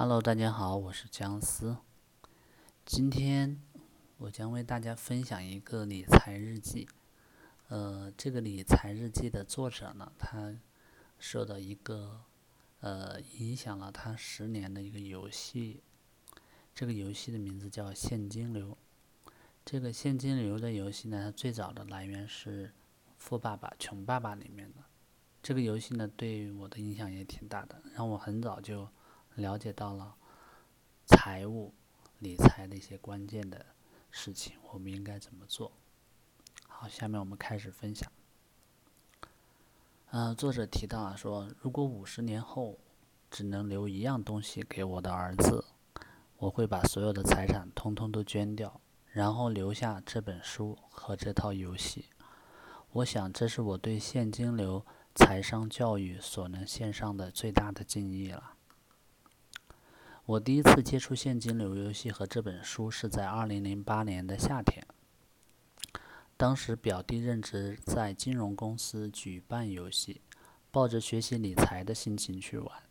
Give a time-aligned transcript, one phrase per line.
[0.00, 1.76] Hello，大家好，我是姜思。
[2.86, 3.60] 今天
[4.18, 6.88] 我将为大家分享一个理财日记。
[7.66, 10.56] 呃，这个理财日记的作者呢，他
[11.18, 12.20] 受到一个
[12.78, 15.82] 呃影响了他十年的一个游戏。
[16.72, 18.78] 这个游戏的名字叫现金流。
[19.64, 22.68] 这个现金流的游戏呢，它最早的来源是
[23.16, 24.84] 《富爸爸穷爸爸》里面的。
[25.42, 28.88] 这个游戏呢，对我的影响也挺大的，让我很早就
[29.38, 30.16] 了解到了
[31.06, 31.72] 财务
[32.18, 33.64] 理财的一些关键的
[34.10, 35.70] 事情，我们应该怎么做。
[36.66, 38.10] 好，下面我们开始分享。
[40.10, 42.78] 呃，作者提到啊，说如果五十年后
[43.30, 45.64] 只能留一样东西给我的儿子，
[46.38, 48.80] 我会把所有的财产通通都捐掉。
[49.12, 52.06] 然后留下这本书和这套游戏，
[52.90, 58.57] 我想这是我对现金流财商教育所能献上的最大的敬意了。
[60.28, 64.86] 我第一次接触现金流游戏和这本书是在二零零八年的夏天，
[66.36, 70.20] 当时表弟任职在金融公司举办游戏，
[70.70, 72.82] 抱着学习理财的心情去玩，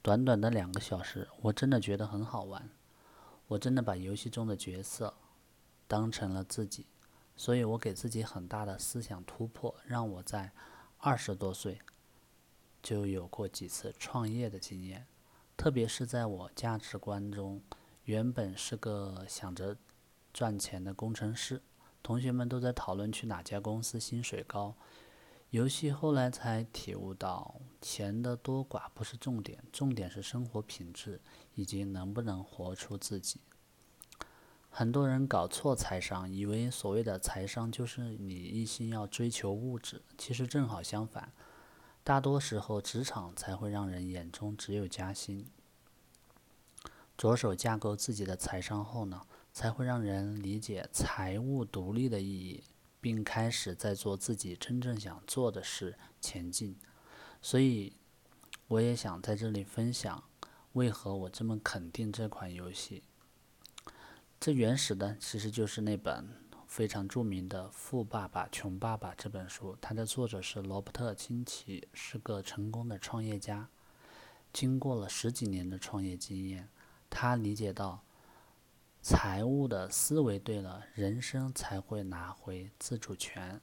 [0.00, 2.70] 短短的两个小时，我真的觉得很好玩，
[3.48, 5.12] 我真的把游戏中的角色。
[5.86, 6.86] 当成了自己，
[7.36, 10.50] 所以我给自己很大的思想突破，让我在
[10.96, 11.78] 二十多岁
[12.82, 15.06] 就有过几次创业的经验。
[15.56, 17.60] 特别是在我价值观中，
[18.04, 19.76] 原本是个想着
[20.32, 21.62] 赚钱的工程师，
[22.02, 24.74] 同学们都在讨论去哪家公司薪水高。
[25.50, 31.20] 游戏后来才体悟到，钱的多寡不是重点，重点是生活品质
[31.54, 33.40] 以及能不能活出自己。
[34.68, 41.32] 很多人搞错财商，以为所谓的财商就是你一心要追求物质，其实正好相反。
[42.06, 45.44] 大多时候，职场才会让人眼中只有加薪。
[47.18, 52.62] 着手架构自己的财商后呢，才会让人理解财务独立的意义，
[53.00, 56.76] 并开始在做自己真正想做的事前进。
[57.42, 57.96] 所以，
[58.68, 60.22] 我也想在这里分享，
[60.74, 63.02] 为何我这么肯定这款游戏。
[64.40, 66.28] 最原始的其实就是那本
[66.66, 73.68] 非常著名的《富爸爸穷爸爸》这本书，它的作者是罗伯特清崎，是个成功的创业家。
[74.52, 76.68] 经过了十几年的创业经验，
[77.08, 78.02] 他理解到，
[79.02, 83.60] 财务的思维对了，人生才会拿回自主权。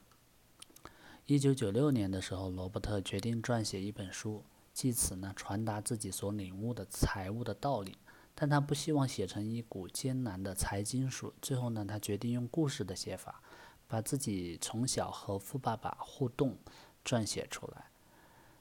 [1.26, 4.44] 一九九六年的时候，罗伯特决定撰写一本书，
[4.74, 7.98] 借此呢传达自己所领悟的财务的道理。
[8.44, 11.34] 但他不希望写成一股艰难的财经书。
[11.42, 13.42] 最后呢，他决定用故事的写法，
[13.88, 16.58] 把自己从小和富爸爸互动
[17.06, 17.86] 撰写出来，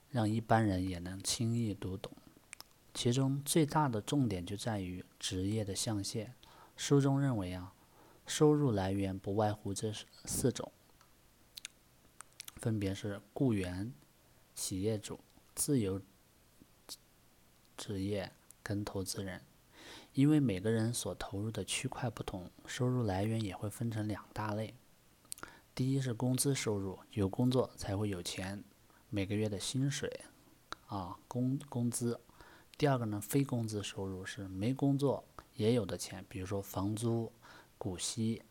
[0.08, 2.12] 让一般人也能轻易读懂。
[2.94, 6.32] 其中最大的重点就在于职业的象限。
[6.76, 7.74] 书中认为啊，
[8.24, 9.92] 收入来源不外乎这
[10.24, 10.70] 四种，
[12.54, 13.92] 分别是雇员、
[14.54, 15.18] 企业主、
[15.56, 16.00] 自由
[17.76, 18.30] 职业
[18.62, 19.42] 跟投资人。
[20.14, 24.74] 因为每个人所投入的区块不同，收入来源也会分成两大类。
[25.74, 28.62] 第一是工资收入，有工作才会有钱，
[29.08, 30.20] 每个月的薪水，
[30.86, 32.20] 啊工工资。
[32.76, 35.24] 第二个呢，非工资收入是没工作
[35.54, 37.32] 也有的钱，比如说房租、
[37.78, 38.42] 股息，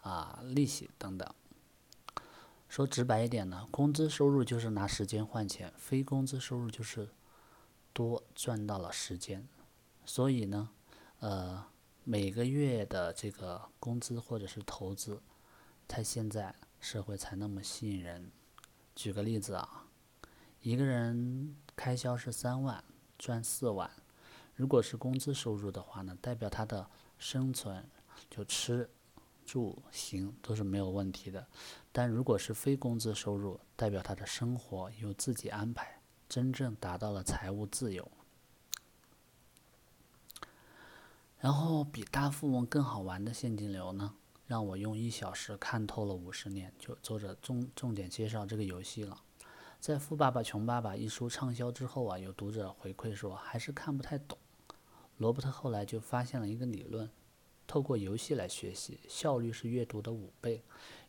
[0.00, 1.28] 啊利息等等。
[2.70, 7.10] 说直白一点呢，工资收入就是拿时间换钱，非工资收入就是
[7.92, 9.46] 多赚到了时间。
[10.06, 10.70] 所以呢。
[11.22, 11.64] 呃，
[12.02, 15.22] 每个月的这个工资或者是投资，
[15.86, 18.32] 它现在社会才那么吸引人。
[18.96, 19.86] 举个例子啊，
[20.62, 22.82] 一个人开销是三万，
[23.16, 23.88] 赚四万，
[24.56, 27.88] 如果是工资收入的话呢，代表他的生存
[28.28, 28.90] 就吃
[29.46, 31.46] 住行都是没有问题的。
[31.92, 38.10] 但如果是非工资收入，代表他的生活由自己安排，真正达到了财务自由。
[41.42, 44.14] 然后比大富翁更好玩的现金流呢，
[44.46, 46.72] 让我用一小时看透了五十年。
[46.78, 49.20] 就作者重重点介绍这个游戏了。
[49.80, 54.38] 在《富爸爸穷爸爸》一书畅销之后啊，有读者回馈说还是看不太懂。
[55.16, 57.10] 罗伯特后来就发现了一个理论，
[57.66, 60.62] 透过游戏来学习，效率是阅读的五倍。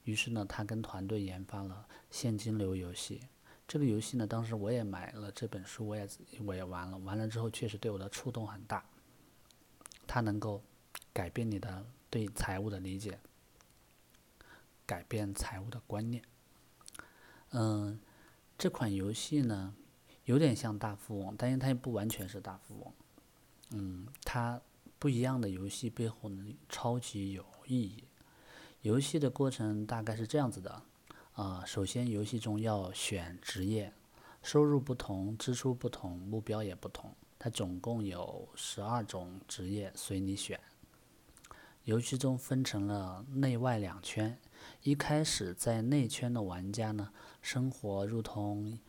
[0.04, 3.22] 于是呢，他跟团队研发了现金流游戏。
[3.68, 6.10] 这个游戏呢，当时我也买了这本书，我也
[6.44, 8.84] 我也玩了，玩了之后确实对我的触动很大。
[10.08, 10.62] 它能够
[11.12, 13.20] 改变你的对财务的理解，
[14.86, 16.24] 改变财务的观念。
[17.52, 18.00] 嗯，
[18.58, 19.74] 这款游戏呢，
[20.26, 22.94] 有点像大富翁，但是它也不完全是大富翁。
[23.72, 24.62] 嗯，它
[25.00, 28.04] 不一样的游戏背后呢，超级有意义。
[28.82, 30.82] 游戏的过程大概是这样子的，
[31.34, 33.94] 啊，首先游戏中要选职业，
[34.42, 37.16] 收入不同，支出不同，目标也不同。
[37.44, 40.58] 它总共有十二种职业随你选。
[41.84, 44.40] 游戏中分成了内外两圈，
[44.82, 47.12] 一开始在内圈的玩家呢，
[47.42, 48.80] 生活如同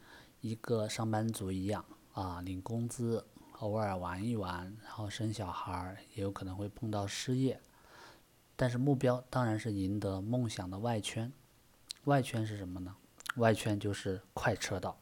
[0.41, 3.27] 一个上班族一样，啊，领工资，
[3.59, 7.61] 偶尔玩一玩，然后生小孩，也有可能会碰到失业。
[8.55, 11.33] 但是目标当然是赢得梦想的外圈，
[12.05, 12.95] 外圈是什么呢？
[13.35, 14.97] 外圈就是快车道。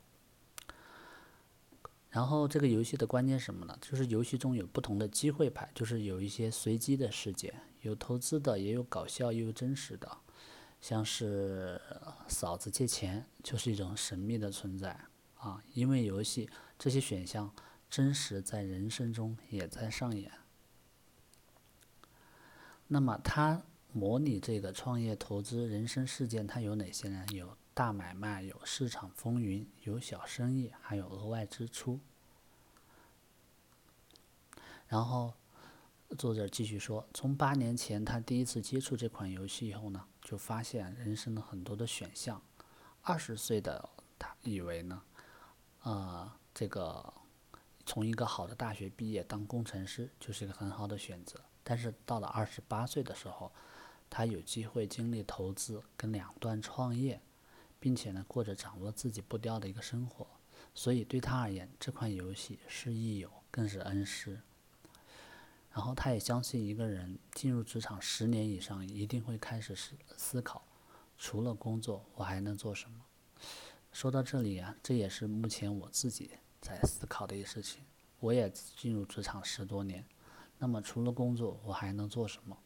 [2.12, 3.76] 然后这个游戏的关键什么呢？
[3.80, 10.18] 就是游戏中有不同的机会牌，就是有一些随机的事件，有投资的，也有搞笑，也有真实的。
[10.78, 11.80] 像是
[12.28, 15.00] 嫂子借钱，就是一种神秘的存在
[15.36, 15.62] 啊！
[15.72, 17.50] 因为游戏这些选项
[17.88, 20.30] 真实在人生中也在上演。
[22.88, 23.62] 那么，它
[23.92, 27.24] 模拟这个创业、投资、人生事件，它有哪些呢？
[27.32, 31.98] 有大买卖，有市场风云，有小生意，还有额外支出。
[34.86, 35.32] 然后，
[36.18, 42.42] 作者继续说，从八年前他第一次接触这款游戏以后呢，就发现人生的很多的选项。
[43.00, 43.88] 二十岁的
[44.18, 45.02] 他以为呢，
[45.82, 47.12] 呃，这个
[47.86, 51.40] 从一个好的大学毕业当工程师就是一个很好的选择。
[51.64, 53.50] 但是到了二十八岁的时候，
[54.10, 57.20] 他有机会经历投资跟两段创业，
[57.82, 60.24] 并且呢过着掌握自己步调的一个生活，
[60.72, 64.40] 所以对他而言，这款游戏是益友，更是恩师。
[65.72, 70.64] 然后他也相信，一个人进入职场十年以上，一定会开始思思考，
[71.18, 73.00] 除了工作，我还能做什么？
[73.90, 76.30] 说到这里啊，这也是目前我自己
[76.60, 77.82] 在思考的一个事情。
[78.20, 80.06] 我也进入职场十多年。
[80.58, 82.56] 那么除了工作，我还能做什么？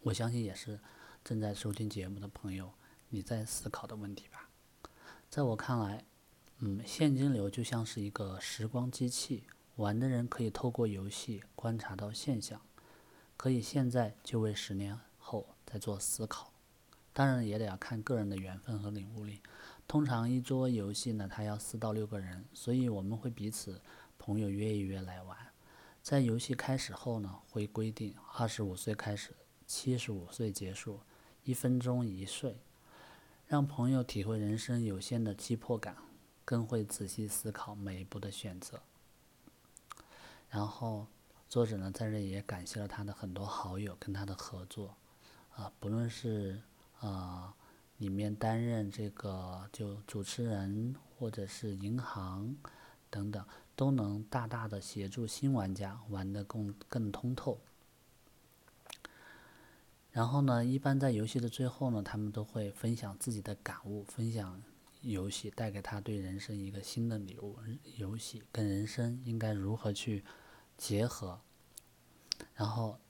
[0.00, 0.80] 我相信也是
[1.24, 2.72] 正在收听节目的朋友
[3.08, 4.48] 你在思考的问题吧。
[5.30, 6.04] 在我看来，
[6.58, 9.44] 嗯，现金流就像是一个时光机器，
[9.76, 12.60] 玩的人可以透过游戏观察到现象，
[13.36, 16.52] 可以现在就为十年后再做思考。
[17.12, 19.40] 当然也得要看个人的缘分和领悟力。
[19.86, 23.80] 通常一桌游戏呢，它要四到六个人，所以我们会彼此。
[24.24, 25.36] 朋友约一约来玩，
[26.00, 29.34] 在游戏开始后呢，会规定二十五岁开始，
[29.66, 31.00] 七十五岁结束，
[31.44, 32.56] 一分钟一睡，
[33.46, 35.96] 让朋友体会人生有限的急迫感，
[36.44, 38.80] 更会仔细思考每一步的选择。
[40.48, 41.06] 然后，
[41.48, 44.94] 作者呢在这里也感谢了他的很多好友跟他的合作，
[45.56, 46.60] 啊，不论是
[47.00, 47.54] 啊
[47.98, 52.56] 里面担任这个就主持人，或者是银行
[53.10, 53.44] 等等。
[53.74, 57.58] 都能大大的协助新玩家玩得更更通透。
[60.12, 64.62] 然后呢，一般在游戏的最后呢，他们都会分享自己的感悟，分享
[65.00, 67.56] 游戏带给他对人生一个新的礼物，
[67.96, 70.22] 游戏跟人生应该如何去
[70.76, 71.40] 结合。
[72.54, 73.00] 然后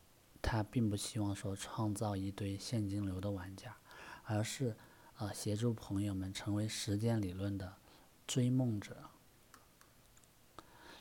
[0.41, 3.77] 他并不希望说创造一堆现金流的玩家，
[4.23, 4.77] 而是
[5.17, 7.75] 呃协助朋友们成为时间理论的
[8.29, 8.97] 追梦者。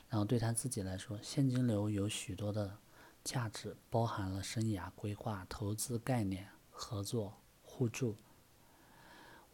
[0.08, 2.78] 然后对他自己来说，现金流有许多的
[3.24, 8.16] 价值，包含了生涯规划、投资概念、合作、互助。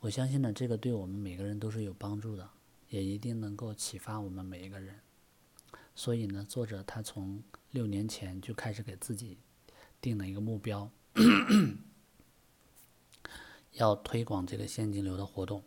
[0.01, 2.49] 我相信呢，这个对我们每个人都是有帮助的，
[2.89, 5.01] 也一定能够启发我们每一个人。
[5.95, 9.39] 所以呢，作者他从六年前就开始给自己
[10.01, 10.89] 定了一个目标，
[13.73, 15.63] 要推广这个现金流的活动。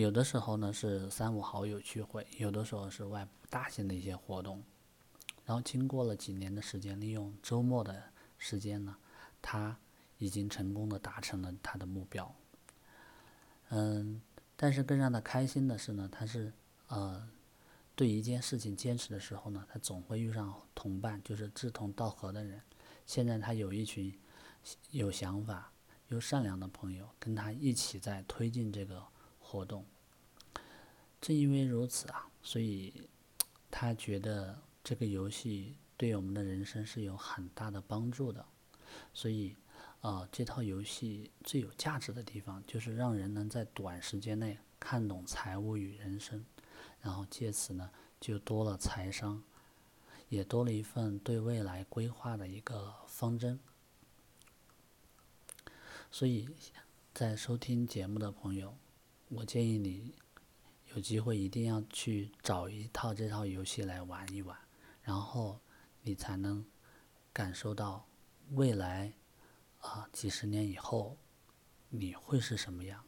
[0.00, 4.62] 有的时候呢是三五好友聚会，有的时候是外部大型的一些活动，
[5.44, 8.02] 然后经过了几年的时间，利用周末的
[8.38, 8.96] 时间呢，
[9.42, 9.78] 他
[10.16, 12.34] 已经成功的达成了他的目标。
[13.68, 14.22] 嗯，
[14.56, 16.50] 但是更让他开心的是呢，他是
[16.88, 17.28] 呃，
[17.94, 22.58] 对一件事情坚持的时候呢，他总会遇上同伴，就是志同道合的人。
[23.04, 24.18] 现在他有一群
[24.92, 25.70] 有想法
[26.08, 29.04] 又善良的朋友，跟他一起在推进这个。
[29.50, 29.84] 活动，
[31.20, 33.08] 正因为如此啊，所以
[33.68, 38.46] 他觉得这个游戏对我们的人生是有很大的帮助的。
[39.12, 39.56] 所以，
[40.02, 46.44] 呃，这套游戏最有价值的地方就是让人能在短时间内看懂财务与人生，
[47.00, 47.90] 然后借此呢
[48.20, 49.42] 就多了财商，
[50.28, 53.58] 也多了一份对未来规划的一个方针。
[56.12, 56.48] 所以
[57.12, 58.76] 在收听节目的朋友。
[59.32, 60.12] 我建议你
[60.92, 64.58] 有机会一定要去找一套这套游戏来玩一玩，
[65.02, 65.60] 然后
[66.02, 66.66] 你才能
[67.32, 68.08] 感受到
[68.50, 69.12] 未来
[69.78, 71.16] 啊几十年以后
[71.90, 73.04] 你会是什么样，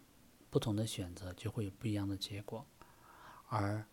[0.48, 2.64] 不同的选择就会有不一样的结果，
[3.48, 3.84] 而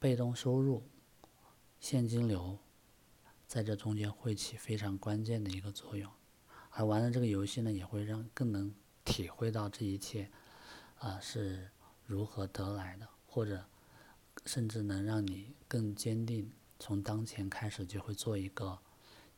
[0.00, 0.82] 被动收入、
[1.78, 2.58] 现金流
[3.46, 6.10] 在这中间会起非常关键的一个作用，
[6.70, 10.28] 而玩了这个游戏呢，也会让更能体会到这一切
[11.02, 11.70] 啊是
[12.06, 13.08] 如何得来的。
[13.34, 13.64] 或者，
[14.44, 18.78] 甚至能让你更坚定，从当前开始就会做一个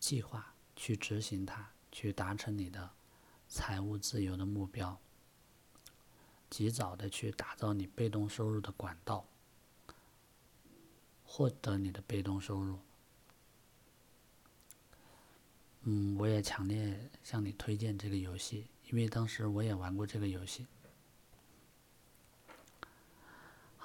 [0.01, 2.91] 计划，去执行它，去达成你的
[3.49, 4.99] 财务自由的目标，
[6.51, 9.25] 及早的去打造你被动收入的管道，
[11.25, 12.81] 获得你的被动收入。
[15.83, 20.67] 嗯，我也强烈向你推荐这个游戏，因为当时我也玩过这个游戏。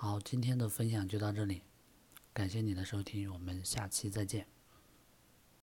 [0.01, 1.61] 好，今天的分享就到这里，
[2.31, 4.47] 感谢你的收听，我们下期再见。